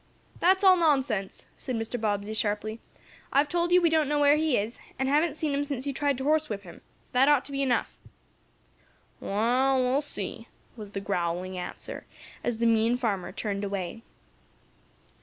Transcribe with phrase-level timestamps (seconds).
[0.39, 2.01] "That's all nonsense!" said Mr.
[2.01, 2.79] Bobbsey, sharply.
[3.31, 5.93] "I've told you we don't know where he is, and haven't seen him since you
[5.93, 6.81] tried to horsewhip him.
[7.11, 7.99] That ought to be enough."
[9.21, 12.07] "Wa'al, we'll see," was the growling answer,
[12.43, 14.01] as the mean farmer turned away.